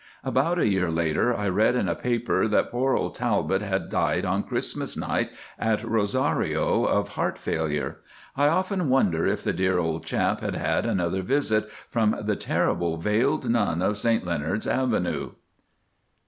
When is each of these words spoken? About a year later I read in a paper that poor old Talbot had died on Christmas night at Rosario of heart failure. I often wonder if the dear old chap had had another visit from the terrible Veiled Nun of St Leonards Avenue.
About 0.23 0.57
a 0.57 0.67
year 0.67 0.89
later 0.89 1.31
I 1.31 1.47
read 1.47 1.75
in 1.75 1.87
a 1.87 1.93
paper 1.93 2.47
that 2.47 2.71
poor 2.71 2.95
old 2.95 3.13
Talbot 3.13 3.61
had 3.61 3.87
died 3.89 4.25
on 4.25 4.41
Christmas 4.41 4.97
night 4.97 5.29
at 5.59 5.87
Rosario 5.87 6.85
of 6.85 7.09
heart 7.09 7.37
failure. 7.37 7.97
I 8.35 8.47
often 8.47 8.89
wonder 8.89 9.27
if 9.27 9.43
the 9.43 9.53
dear 9.53 9.77
old 9.77 10.03
chap 10.03 10.41
had 10.41 10.55
had 10.55 10.87
another 10.87 11.21
visit 11.21 11.71
from 11.71 12.15
the 12.23 12.35
terrible 12.35 12.97
Veiled 12.97 13.47
Nun 13.47 13.83
of 13.83 13.95
St 13.99 14.25
Leonards 14.25 14.65
Avenue. 14.65 15.33